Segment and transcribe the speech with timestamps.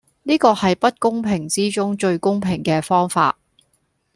[0.23, 3.37] 呢個係不公平之中最公平既方法